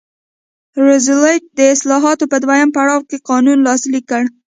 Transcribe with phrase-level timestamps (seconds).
[0.85, 4.23] روزولټ د اصلاحاتو په دویم پړاو کې قانون لاسلیک کړ.